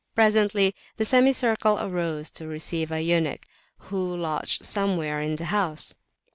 [0.15, 3.45] Presently the semicircle arose to receive a eunuch,
[3.77, 5.93] who lodged somewhere in the house.